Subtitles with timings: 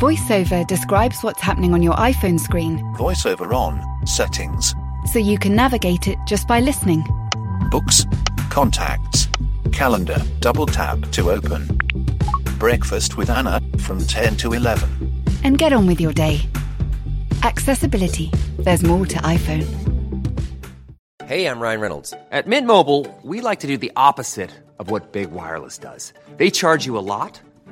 [0.00, 4.74] VoiceOver describes what's happening on your iPhone screen VoiceOver on, settings,
[5.10, 7.02] so you can navigate it just by listening.
[7.70, 8.04] books,
[8.50, 9.26] contacts,
[9.72, 11.78] calendar, double tap to open.
[12.58, 15.22] Breakfast with Anna from 10 to 11.
[15.44, 16.42] And get on with your day.
[17.42, 18.30] Accessibility.
[18.58, 19.64] There's more to iPhone.
[21.24, 22.12] Hey, I'm Ryan Reynolds.
[22.30, 26.12] At Mint Mobile, we like to do the opposite of what Big Wireless does.
[26.36, 27.40] They charge you a lot,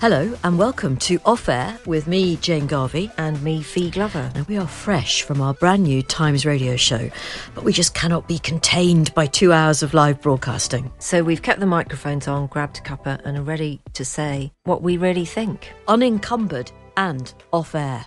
[0.00, 3.10] Hello and welcome to Off Air with me, Jane Garvey.
[3.18, 4.30] and me, Fi Glover.
[4.32, 7.10] Now, we are fresh from our brand new Times radio show,
[7.52, 10.92] but we just cannot be contained by two hours of live broadcasting.
[11.00, 14.82] So we've kept the microphones on, grabbed a cuppa, and are ready to say what
[14.82, 15.72] we really think.
[15.88, 18.06] Unencumbered and off air.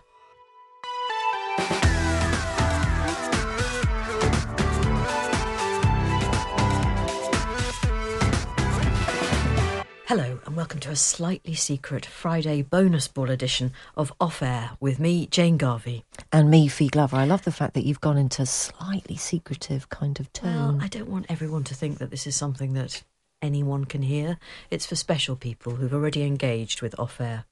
[10.52, 15.26] And welcome to a slightly secret Friday bonus ball edition of Off Air with me,
[15.28, 16.04] Jane Garvey.
[16.30, 17.16] And me, Fi Glover.
[17.16, 20.82] I love the fact that you've gone into slightly secretive kind of Well, tone.
[20.82, 23.02] I don't want everyone to think that this is something that
[23.42, 24.40] anyone can hear.
[24.70, 27.46] It's for special people who've already engaged with Off Air.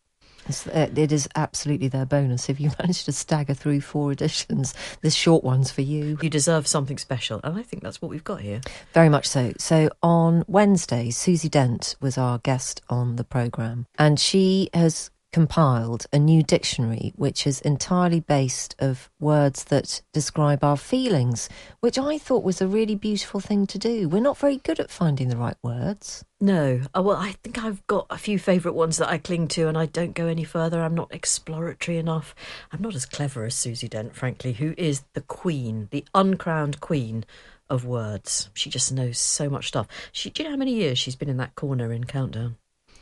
[0.50, 2.50] It's, uh, it is absolutely their bonus.
[2.50, 6.17] If you manage to stagger through four editions, this short one's for you.
[6.22, 8.61] You deserve something special, and I think that's what we've got here.
[8.94, 9.53] Very much so.
[9.58, 16.05] So on Wednesday, Susie Dent was our guest on the programme, and she has compiled
[16.11, 21.49] a new dictionary which is entirely based of words that describe our feelings,
[21.80, 24.09] which I thought was a really beautiful thing to do.
[24.09, 26.23] We're not very good at finding the right words.
[26.42, 29.67] No, oh, well, I think I've got a few favourite ones that I cling to,
[29.67, 30.81] and I don't go any further.
[30.81, 32.33] I'm not exploratory enough.
[32.71, 37.25] I'm not as clever as Susie Dent, frankly, who is the queen, the uncrowned queen
[37.70, 38.49] of words.
[38.54, 39.87] She just knows so much stuff.
[40.11, 42.55] She, do you know how many years she's been in that corner in Countdown?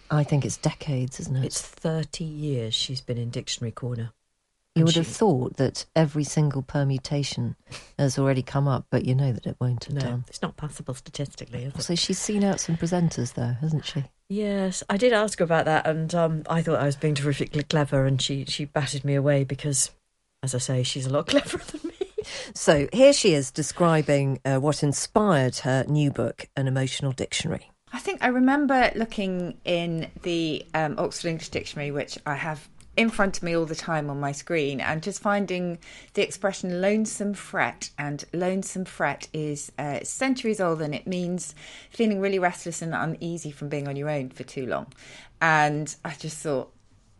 [0.09, 1.45] I think it's decades, isn't it?
[1.45, 4.11] It's 30 years she's been in Dictionary Corner.
[4.75, 7.55] you would have thought that every single permutation
[7.97, 10.25] has already come up, but you know that it won't have No, done.
[10.27, 11.81] it's not possible statistically, is it?
[11.81, 14.05] So she's seen out some presenters, though, hasn't she?
[14.29, 17.63] Yes, I did ask her about that, and um, I thought I was being terrifically
[17.63, 19.91] clever, and she she batted me away because,
[20.43, 22.23] as I say, she's a lot cleverer than me.
[22.53, 27.71] So here she is describing uh, what inspired her new book, An Emotional Dictionary.
[27.93, 32.67] I think I remember looking in the um, Oxford English Dictionary, which I have
[32.97, 35.77] in front of me all the time on my screen, and just finding
[36.15, 37.91] the expression lonesome fret.
[37.97, 41.53] And lonesome fret is uh, centuries old and it means
[41.91, 44.87] feeling really restless and uneasy from being on your own for too long.
[45.39, 46.73] And I just thought,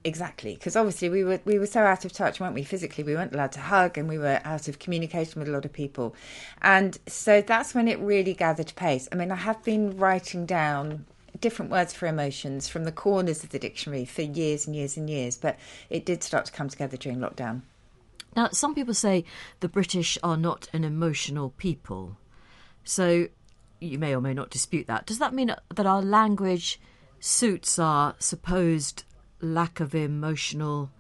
[0.08, 2.64] Exactly, because obviously we were we were so out of touch, weren't we?
[2.64, 5.66] Physically, we weren't allowed to hug, and we were out of communication with a lot
[5.66, 6.16] of people,
[6.62, 9.10] and so that's when it really gathered pace.
[9.12, 11.06] I mean, I have been writing down
[11.42, 15.10] different words for emotions from the corners of the dictionary for years and years and
[15.10, 15.60] years, but
[15.90, 17.64] it did start to come together during lockdown.
[18.34, 19.26] Now, some people say
[19.60, 22.16] the British are not an emotional people,
[22.86, 23.28] so
[23.82, 25.06] you may or may not dispute that.
[25.06, 26.80] Does that mean that our language
[27.20, 29.04] suits our supposed
[29.42, 30.92] lack of emotional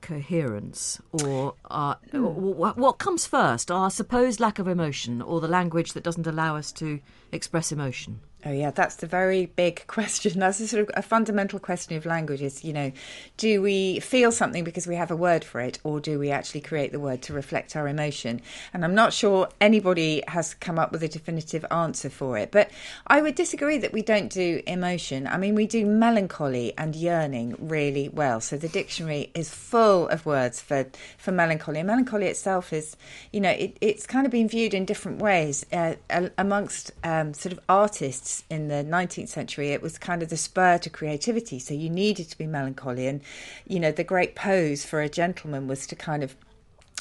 [0.00, 2.24] coherence, or uh, hmm.
[2.24, 6.26] our, wh- what comes first, our supposed lack of emotion, or the language that doesn't
[6.26, 8.20] allow us to express emotion?
[8.44, 10.40] Oh yeah, that's the very big question.
[10.40, 12.90] That's a sort of a fundamental question of language is, you know,
[13.36, 16.62] do we feel something because we have a word for it or do we actually
[16.62, 18.40] create the word to reflect our emotion?
[18.74, 22.50] And I'm not sure anybody has come up with a definitive answer for it.
[22.50, 22.70] But
[23.06, 25.28] I would disagree that we don't do emotion.
[25.28, 28.40] I mean, we do melancholy and yearning really well.
[28.40, 31.78] So the dictionary is full of words for for melancholy.
[31.78, 32.96] And melancholy itself is,
[33.32, 35.94] you know, it, it's kind of been viewed in different ways uh,
[36.38, 39.70] amongst um, sort of artists in the 19th century.
[39.70, 41.58] It was kind of the spur to creativity.
[41.58, 43.20] So you needed to be melancholy, and
[43.66, 46.36] you know, the great pose for a gentleman was to kind of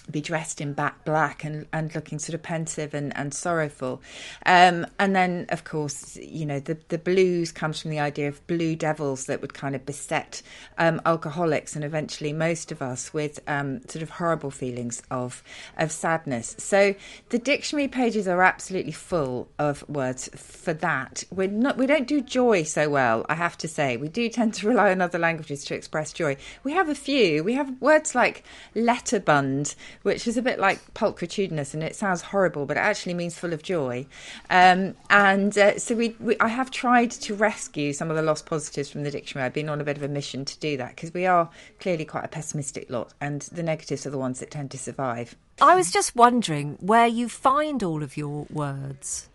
[0.10, 4.02] be dressed in back black and, and looking sort of pensive and, and sorrowful.
[4.46, 8.46] Um, and then, of course, you know, the, the blues comes from the idea of
[8.48, 10.42] blue devils that would kind of beset
[10.78, 15.44] um, alcoholics and eventually most of us with um, sort of horrible feelings of,
[15.78, 16.56] of sadness.
[16.58, 16.96] So
[17.30, 21.24] the dictionary pages are absolutely full of words for that.
[21.32, 23.98] We're not, we don't do joy so well, I have to say.
[23.98, 26.38] We do tend to rely on other languages to express joy.
[26.64, 27.44] We have a few.
[27.44, 28.44] We have words like
[28.76, 33.38] letterbund, which is a bit like pulchritudinous and it sounds horrible, but it actually means
[33.38, 34.06] full of joy.
[34.50, 38.46] Um, and uh, so we, we, I have tried to rescue some of the lost
[38.46, 39.46] positives from the dictionary.
[39.46, 41.50] I've been on a bit of a mission to do that because we are
[41.80, 45.36] clearly quite a pessimistic lot, and the negatives are the ones that tend to survive.
[45.62, 49.28] I was just wondering where you find all of your words.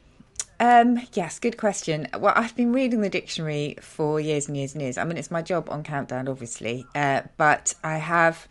[0.59, 2.09] Um, yes, good question.
[2.19, 4.97] Well, I've been reading the dictionary for years and years and years.
[4.97, 8.49] I mean, it's my job on Countdown, obviously, uh, but I have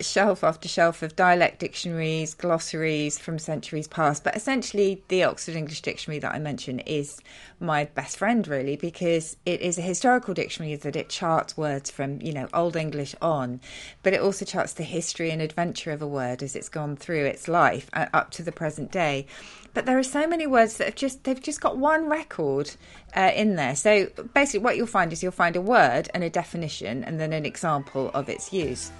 [0.00, 4.24] shelf after shelf of dialect dictionaries, glossaries from centuries past.
[4.24, 7.20] But essentially, the Oxford English Dictionary that I mentioned is
[7.60, 12.20] my best friend, really, because it is a historical dictionary that it charts words from,
[12.20, 13.60] you know, Old English on,
[14.02, 17.24] but it also charts the history and adventure of a word as it's gone through
[17.24, 19.26] its life uh, up to the present day.
[19.74, 22.70] But there are so many words that have just they've just got one record
[23.16, 23.74] uh, in there.
[23.74, 27.32] So basically, what you'll find is you'll find a word and a definition, and then
[27.32, 28.92] an example of its use.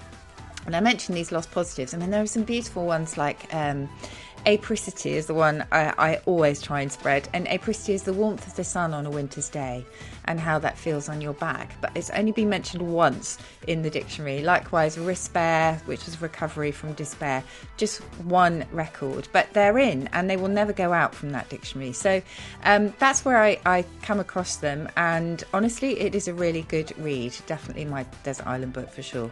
[0.65, 1.93] And I mentioned these lost positives.
[1.93, 3.89] I mean, there are some beautiful ones like um,
[4.45, 7.27] apricity is the one I, I, always try and spread.
[7.33, 9.85] And apricity is the warmth of the sun on a winter's day
[10.25, 11.71] and how that feels on your back.
[11.81, 14.41] But it's only been mentioned once in the dictionary.
[14.41, 17.43] Likewise, rispair, which is recovery from despair,
[17.77, 19.27] just one record.
[19.31, 21.93] But they're in and they will never go out from that dictionary.
[21.93, 22.21] So
[22.63, 24.89] um, that's where I, I come across them.
[24.97, 27.35] And honestly, it is a really good read.
[27.47, 29.31] Definitely my Desert Island book for sure.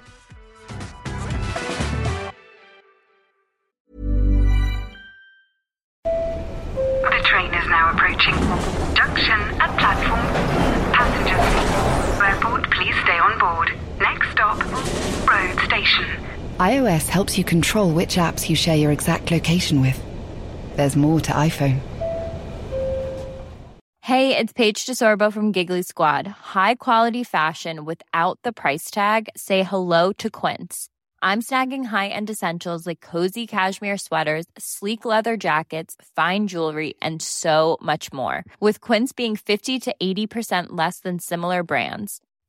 [16.74, 20.00] iOS helps you control which apps you share your exact location with.
[20.76, 21.80] There's more to iPhone.
[24.02, 26.28] Hey, it's Paige DeSorbo from Giggly Squad.
[26.28, 29.30] High quality fashion without the price tag.
[29.38, 30.90] Say hello to Quince.
[31.22, 37.78] I'm snagging high-end essentials like cozy cashmere sweaters, sleek leather jackets, fine jewelry, and so
[37.82, 38.44] much more.
[38.60, 42.20] With Quince being 50 to 80% less than similar brands.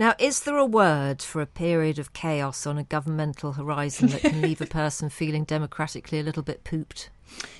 [0.00, 4.22] Now, is there a word for a period of chaos on a governmental horizon that
[4.22, 7.10] can leave a person feeling democratically a little bit pooped?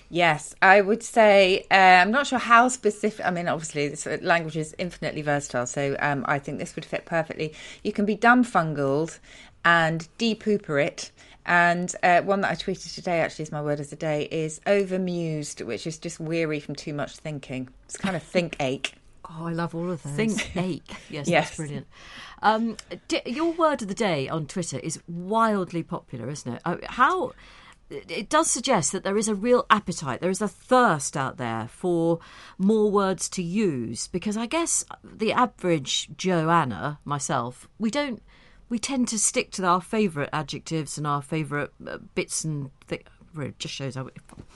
[0.09, 3.27] Yes, I would say uh, I'm not sure how specific.
[3.27, 6.87] I mean, obviously, this uh, language is infinitely versatile, so um, I think this would
[6.87, 7.53] fit perfectly.
[7.85, 9.19] You can be dumfungled
[9.63, 11.11] and depooper it.
[11.45, 14.63] And uh, one that I tweeted today, actually, is my word of the day, is
[14.67, 17.69] overmused, which is just weary from too much thinking.
[17.85, 18.95] It's kind of think ache.
[19.33, 20.13] Oh, I love all of those.
[20.13, 20.83] Think ache.
[21.09, 21.45] Yes, Yes.
[21.49, 21.87] that's brilliant.
[22.43, 22.77] Um,
[23.09, 26.63] di- your word of the day on Twitter is wildly popular, isn't it?
[26.65, 27.33] Uh, How
[27.91, 31.67] it does suggest that there is a real appetite, there is a thirst out there
[31.69, 32.21] for
[32.57, 34.07] more words to use.
[34.09, 38.23] Because I guess the average Joanna, myself, we don't.
[38.69, 43.03] We tend to stick to our favourite adjectives and our favourite uh, bits and things.
[43.39, 44.11] It just shows how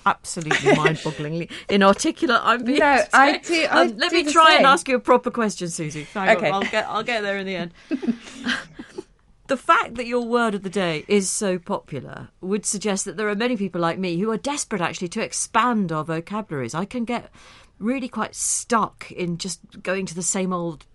[0.05, 2.81] absolutely mind-bogglingly inarticulate I'm being.
[2.81, 5.31] No, I do- I Um, let do me the try and ask you a proper
[5.31, 6.07] question, Susie.
[6.13, 6.49] Hang Okay.
[6.51, 7.73] on, I'll get I'll get there in the end.
[9.47, 13.29] the fact that your word of the day is so popular would suggest that there
[13.29, 16.75] are many people like me who are desperate actually to expand our vocabularies.
[16.75, 17.31] I can get
[17.79, 20.87] really quite stuck in just going to the same old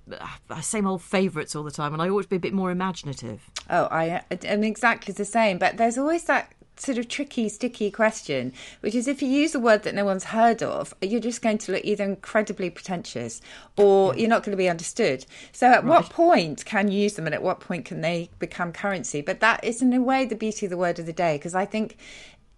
[0.50, 2.72] uh, same old favourites all the time and I ought to be a bit more
[2.72, 3.42] imaginative.
[3.70, 5.60] Oh, I am exactly the same.
[5.60, 6.52] But there's always that
[6.82, 10.26] sort of tricky, sticky question, which is if you use a word that no one's
[10.26, 13.42] heard of, you're just going to look either incredibly pretentious
[13.78, 15.26] or you're not going to be understood.
[15.52, 18.72] So, at what point can you use them and at what point can they become
[18.72, 19.22] currency?
[19.22, 21.56] But that is, in a way, the beauty of the word of the day, because
[21.56, 21.98] I think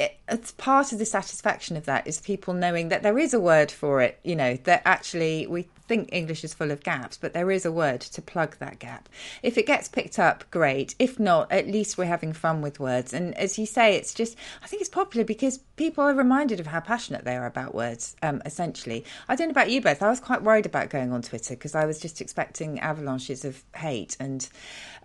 [0.02, 3.40] it, it's part of the satisfaction of that is people knowing that there is a
[3.40, 4.20] word for it.
[4.24, 7.72] You know that actually we think English is full of gaps, but there is a
[7.72, 9.10] word to plug that gap.
[9.44, 10.96] If it gets picked up, great.
[11.00, 13.14] If not, at least we're having fun with words.
[13.14, 16.68] And as you say, it's just, I think it's popular because people are reminded of
[16.68, 19.04] how passionate they are about words, um, essentially.
[19.28, 20.02] I don't know about you both.
[20.02, 23.62] I was quite worried about going on Twitter because I was just expecting avalanches of
[23.76, 24.48] hate and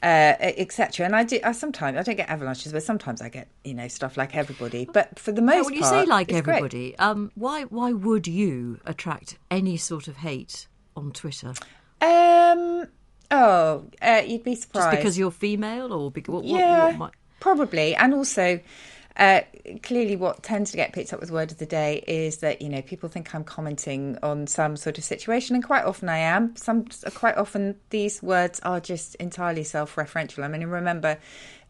[0.04, 1.04] uh, etc.
[1.04, 3.88] And I do, I sometimes, I don't get avalanches, but sometimes I get, you know,
[3.88, 4.84] stuff like everybody.
[4.84, 8.78] But for the most when you part, say like everybody, um, why why would you
[8.86, 11.52] attract any sort of hate on Twitter?
[12.00, 12.86] Um.
[13.30, 14.90] Oh, uh, you'd be surprised.
[14.92, 18.60] Just because you're female, or what, what, yeah, what might- probably, and also.
[19.18, 19.40] Uh,
[19.82, 22.68] clearly, what tends to get picked up with word of the day is that you
[22.68, 26.54] know people think I'm commenting on some sort of situation, and quite often I am.
[26.54, 26.84] Some
[27.14, 30.44] quite often these words are just entirely self-referential.
[30.44, 31.16] I mean, remember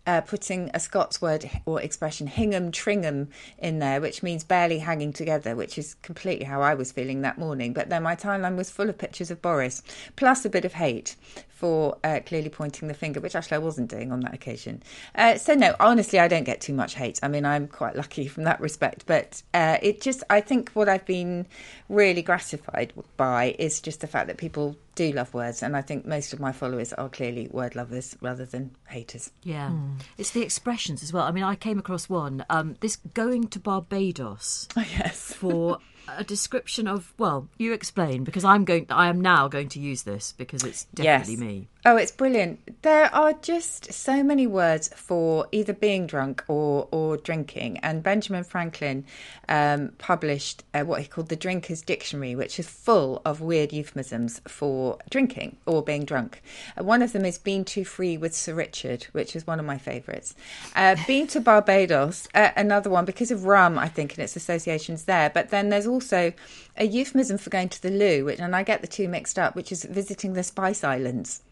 [0.07, 5.13] uh, putting a Scots word or expression, hingum tringum, in there, which means barely hanging
[5.13, 7.73] together, which is completely how I was feeling that morning.
[7.73, 9.83] But then my timeline was full of pictures of Boris,
[10.15, 11.17] plus a bit of hate
[11.57, 14.83] for uh, clearly pointing the finger, which actually I wasn't doing on that occasion.
[15.15, 17.19] Uh, so, no, honestly, I don't get too much hate.
[17.23, 19.05] I mean, I'm quite lucky from that respect.
[19.07, 21.47] But uh, it just, I think what I've been
[21.89, 25.63] really gratified by is just the fact that people do love words.
[25.63, 29.31] And I think most of my followers are clearly word lovers rather than haters.
[29.43, 29.73] Yeah,
[30.19, 31.25] it's the expressions as well.
[31.25, 32.45] I mean, I came across one.
[32.51, 34.69] Um, this going to Barbados.
[34.77, 35.33] yes.
[35.33, 38.87] For a description of well, you explain because I'm going.
[38.91, 41.41] I am now going to use this because it's definitely Yes.
[41.41, 41.69] me.
[41.89, 42.83] Oh, it's brilliant.
[42.83, 47.79] There are just so many words for either being drunk or, or drinking.
[47.79, 49.05] And Benjamin Franklin
[49.49, 54.41] um, published uh, what he called the Drinker's Dictionary, which is full of weird euphemisms
[54.49, 56.43] for drinking or being drunk.
[56.77, 59.65] Uh, one of them is being too free with Sir Richard, which is one of
[59.65, 60.35] my favourites.
[60.75, 65.05] Uh, being to Barbados, uh, another one because of rum, I think, and its associations
[65.05, 65.31] there.
[65.31, 66.33] But then there's also
[66.77, 69.55] a euphemism for going to the loo, which, and I get the two mixed up,
[69.55, 71.43] which is visiting the Spice Islands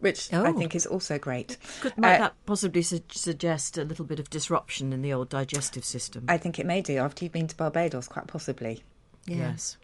[0.00, 0.52] which I Oh.
[0.58, 1.56] think is also great.
[1.80, 5.28] Could might Uh, that possibly su- suggest a little bit of disruption in the old
[5.28, 6.24] digestive system?
[6.28, 8.82] I think it may do after you've been to Barbados, quite possibly.
[9.26, 9.76] Yes.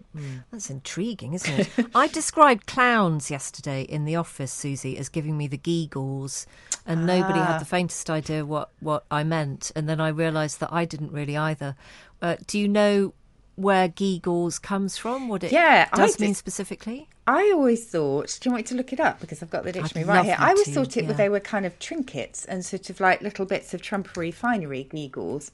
[0.51, 1.69] That's intriguing, isn't it?
[1.95, 6.47] I described clowns yesterday in the office, Susie, as giving me the geegles,
[6.87, 7.59] and nobody had Ah.
[7.59, 9.71] the faintest idea what, what I meant.
[9.77, 11.77] And then I realised that I didn't really either.
[12.23, 13.13] Uh, do you know
[13.57, 15.29] where geegles comes from?
[15.29, 17.09] What it Yeah, I does mean just- specifically?
[17.29, 19.21] I always thought, do you want me to look it up?
[19.21, 20.37] Because I've got the dictionary right here.
[20.39, 21.13] I always to, thought it yeah.
[21.13, 25.51] they were kind of trinkets and sort of like little bits of trumpery finery, geegles.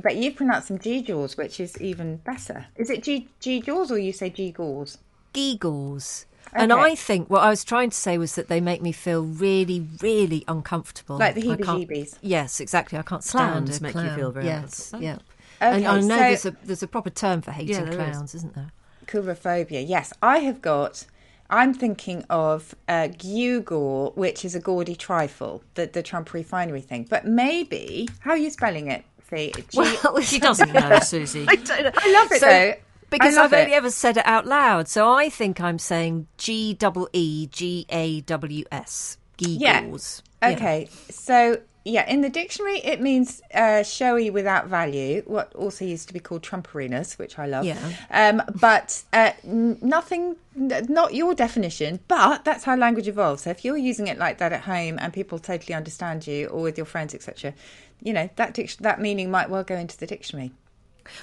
[0.00, 2.66] But you pronounce them geegaws, which is even better.
[2.76, 4.98] Is it G geegaws or you say geegaws?
[5.34, 6.26] Geegles.
[6.52, 9.22] And I think what I was trying to say was that they make me feel
[9.24, 11.18] really, really uncomfortable.
[11.18, 12.18] Like the I can't- heebie-jeebies.
[12.22, 12.98] Yes, exactly.
[12.98, 15.02] I can't stand Clowns a make you feel very Yes, uncomfortable.
[15.02, 15.66] yeah.
[15.68, 17.90] Okay, and I know so- there's a there's a proper term for hating Yeah, there
[17.90, 17.96] is.
[17.96, 18.70] clowns, isn't there?
[19.06, 19.84] Coulrophobia.
[19.86, 21.04] Yes, I have got.
[21.50, 27.06] I'm thinking of uh, Gewgaw, which is a gaudy trifle, the the trumpery finery thing.
[27.08, 29.04] But maybe how are you spelling it?
[29.20, 29.50] Fi?
[29.50, 31.46] G- Well, She doesn't know, Susie.
[31.48, 31.90] I don't know.
[31.96, 32.72] I love it So- though.
[33.08, 37.08] Because I've only ever said it out loud, so I think I'm saying G double
[37.12, 39.16] E G A W S.
[39.38, 40.22] Geegles.
[40.42, 40.48] Yeah.
[40.50, 45.22] Okay, so yeah, in the dictionary it means uh, showy without value.
[45.24, 47.64] What also used to be called trumperiness, which I love.
[47.64, 47.78] Yeah.
[48.10, 52.00] Um, but uh, nothing, not your definition.
[52.08, 53.42] But that's how language evolves.
[53.42, 56.62] So if you're using it like that at home and people totally understand you, or
[56.62, 57.54] with your friends, etc.,
[58.02, 60.52] you know that dic- that meaning might well go into the dictionary.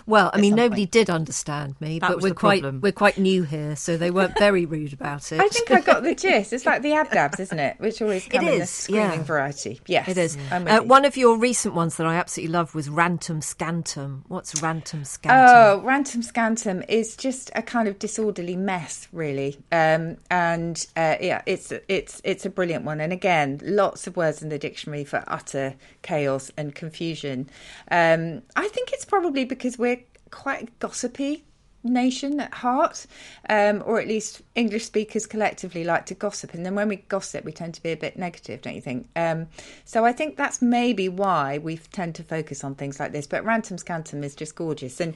[0.05, 2.81] Well, I mean, nobody did understand me, That but we're quite problem.
[2.81, 5.39] we're quite new here, so they weren't very rude about it.
[5.39, 6.53] I think I got the gist.
[6.53, 7.79] It's like the abdabs, isn't it?
[7.79, 9.23] Which always come in the screaming yeah.
[9.23, 9.81] variety.
[9.87, 10.37] Yes, It is.
[10.51, 14.23] Uh, one of your recent ones that I absolutely love was Rantum Scantum.
[14.27, 15.47] What's Rantum Scantum?
[15.47, 19.57] Oh, Rantum Scantum is just a kind of disorderly mess, really.
[19.71, 22.99] Um, and uh, yeah, it's it's it's a brilliant one.
[23.01, 27.49] And again, lots of words in the dictionary for utter chaos and confusion.
[27.91, 31.43] Um, I think it's probably because we're quite a gossipy
[31.83, 33.05] nation at heart,
[33.49, 36.53] um, or at least English speakers collectively like to gossip.
[36.53, 39.07] And then when we gossip, we tend to be a bit negative, don't you think?
[39.15, 39.47] Um,
[39.85, 43.27] so I think that's maybe why we tend to focus on things like this.
[43.27, 44.99] But Rantum Scantum is just gorgeous.
[44.99, 45.15] And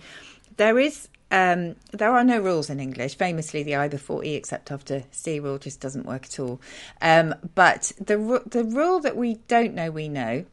[0.58, 1.08] there is.
[1.30, 3.18] Um, there are no rules in English.
[3.18, 6.62] Famously, the I before E except after C rule just doesn't work at all.
[7.02, 10.46] Um, but the the rule that we don't know we know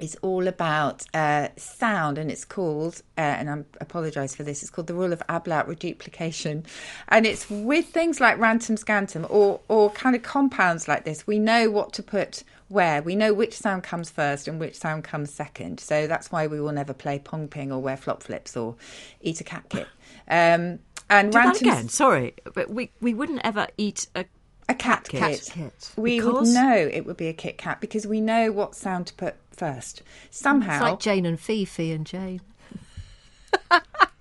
[0.00, 4.70] is all about uh, sound, and it's called, uh, and I apologise for this, it's
[4.70, 6.64] called the rule of ablaut reduplication,
[7.08, 11.26] and it's with things like rantum scantum or or kind of compounds like this.
[11.26, 13.02] We know what to put where.
[13.02, 15.80] We know which sound comes first and which sound comes second.
[15.80, 18.76] So that's why we will never play pong ping or wear flop flips or
[19.20, 19.86] eat a cat kit.
[20.28, 21.88] Um, and Do that rantum again.
[21.88, 24.24] Sorry, but we we wouldn't ever eat a
[24.68, 25.20] a cat, kit.
[25.20, 25.50] kit.
[25.52, 25.92] kit.
[25.96, 26.48] We Because?
[26.48, 29.34] would know it would be a Kit Kat because we know what sound to put
[29.72, 30.02] first.
[30.30, 32.40] Somehow, It's like Jane and Fifi and Jane.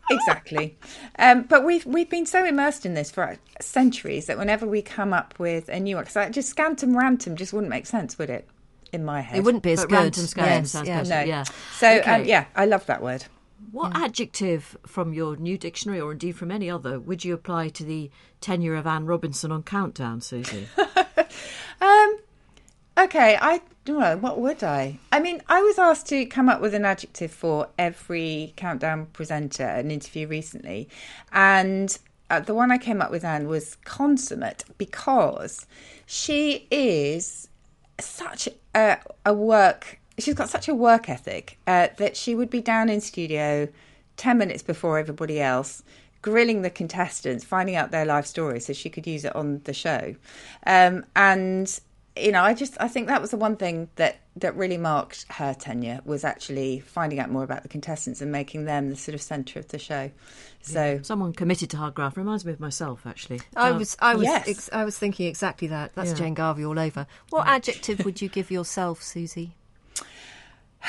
[0.09, 0.77] exactly.
[1.19, 5.13] Um, but we've we've been so immersed in this for centuries that whenever we come
[5.13, 8.47] up with a new one, because just scantum rantum just wouldn't make sense, would it?
[8.91, 10.13] In my head, It wouldn't be as But good.
[10.13, 11.01] rantum scantum Yes, sounds yeah.
[11.03, 11.21] No.
[11.23, 11.43] Yeah.
[11.77, 13.25] So um, yeah, I love that word.
[13.71, 17.83] What adjective from your new dictionary, or indeed from any other, would you apply to
[17.83, 20.67] the tenure of Anne Robinson on Countdown, Susie?
[21.81, 22.19] Um,
[22.97, 24.21] okay, I don't.
[24.21, 24.99] What would I?
[25.11, 29.65] I mean, I was asked to come up with an adjective for every countdown presenter,
[29.65, 30.89] an interview recently,
[31.31, 31.97] and
[32.29, 35.65] uh, the one I came up with, Anne, was consummate because
[36.05, 37.47] she is
[37.99, 39.99] such a, a work.
[40.17, 43.67] She's got such a work ethic uh, that she would be down in studio
[44.15, 45.83] ten minutes before everybody else,
[46.21, 49.73] grilling the contestants, finding out their life stories so she could use it on the
[49.73, 50.15] show.
[50.65, 51.79] Um, and
[52.15, 55.25] you know, I just I think that was the one thing that that really marked
[55.33, 59.15] her tenure was actually finding out more about the contestants and making them the sort
[59.15, 60.11] of centre of the show.
[60.61, 63.41] So Someone committed to hard graft reminds me of myself, actually.
[63.55, 64.47] I Uh, was, I was, yes.
[64.47, 65.93] ex- I was thinking exactly that.
[65.95, 66.15] That's Yeah.
[66.15, 67.05] Jane Garvey all over.
[67.31, 69.55] What adjective would you give yourself, Susie?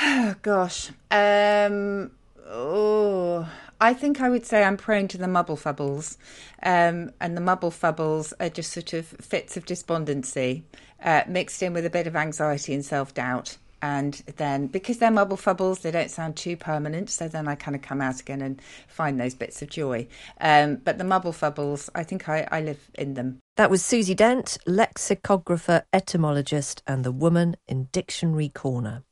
[0.01, 0.91] Oh gosh.
[1.11, 2.11] Um
[2.45, 3.47] oh
[3.79, 6.17] I think I would say I'm prone to the mubble fubbles.
[6.63, 10.63] Um, and the mubble fubbles are just sort of fits of despondency,
[11.03, 13.57] uh, mixed in with a bit of anxiety and self doubt.
[13.81, 17.09] And then because they're mubble fubbles, they don't sound too permanent.
[17.09, 20.07] So then I kind of come out again and find those bits of joy.
[20.39, 23.39] Um, but the mubble fubbles, I think I, I live in them.
[23.57, 29.03] That was Susie Dent, lexicographer, etymologist, and the woman in Dictionary Corner.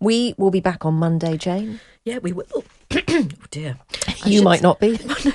[0.00, 1.80] We will be back on Monday, Jane.
[2.04, 2.64] Yeah, we will.
[3.08, 3.78] oh dear.
[4.24, 4.98] I You might not be.
[5.28, 5.32] No,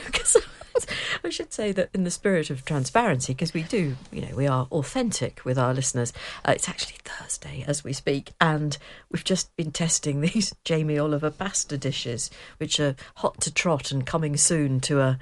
[1.24, 4.48] I should say that in the spirit of transparency, because we do, you know, we
[4.48, 6.12] are authentic with our listeners.
[6.43, 8.77] Uh, it's actually Thursday as we speak, and
[9.12, 14.05] we've just been testing these Jamie Oliver pasta dishes, which are hot to trot and
[14.05, 15.20] coming soon to a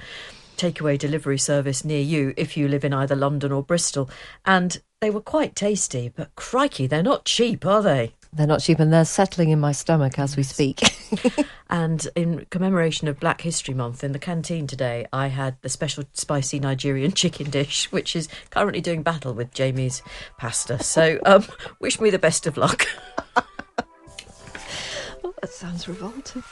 [0.57, 4.09] takeaway delivery service near you if you live in either London or Bristol.
[4.45, 8.13] And they were quite tasty, but crikey, they're not cheap, are they?
[8.33, 10.81] They're not cheap and they're settling in my stomach as we speak.
[11.71, 16.03] And in commemoration of Black History Month, in the canteen today, I had the special
[16.11, 20.01] spicy Nigerian chicken dish, which is currently doing battle with Jamie's
[20.37, 20.83] pasta.
[20.83, 21.45] So, um,
[21.79, 22.85] wish me the best of luck.
[23.37, 26.43] oh, that sounds revolting.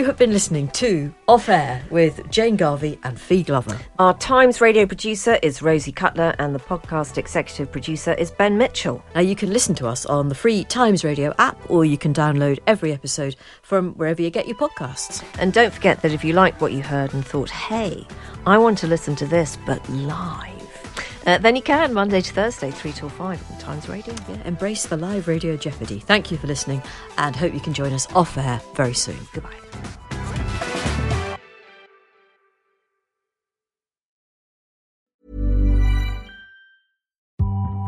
[0.00, 3.78] You have been listening to Off Air with Jane Garvey and Fi Glover.
[3.98, 9.04] Our Times radio producer is Rosie Cutler and the podcast executive producer is Ben Mitchell.
[9.14, 12.14] Now, you can listen to us on the free Times Radio app, or you can
[12.14, 15.22] download every episode from wherever you get your podcasts.
[15.38, 18.06] And don't forget that if you liked what you heard and thought, hey,
[18.46, 20.56] I want to listen to this but live,
[21.26, 24.14] uh, then you can Monday to Thursday, 3 till 5 on Times Radio.
[24.30, 25.98] Yeah, embrace the live radio jeopardy.
[25.98, 26.82] Thank you for listening,
[27.18, 29.18] and hope you can join us off air very soon.
[29.34, 29.60] Goodbye.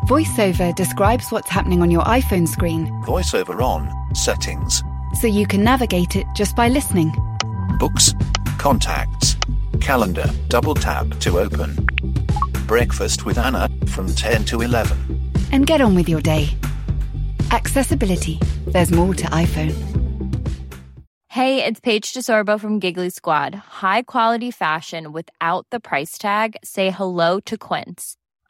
[0.07, 3.89] VoiceOver describes what's happening on your iPhone screen Voiceover on.
[4.15, 4.83] Settings.
[5.21, 7.13] so you can navigate it just by listening.
[7.79, 8.13] Books.
[8.59, 9.37] Contacts.
[9.81, 10.29] Calendar.
[10.49, 11.87] Double tap to open.
[12.67, 15.31] Breakfast with Anna from 10 to 11.
[15.53, 16.49] And get on with your day.
[17.53, 18.41] Accessibility.
[18.67, 19.75] There's more to iPhone.
[21.29, 23.55] Hey, it's Paige DeSorbo from Giggly Squad.
[23.55, 26.57] High quality fashion without the price tag.
[26.65, 28.17] Say hello to Quince.